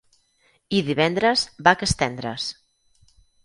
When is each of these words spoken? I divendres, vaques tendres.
I 0.77 0.79
divendres, 0.87 1.45
vaques 1.69 1.95
tendres. 2.03 2.51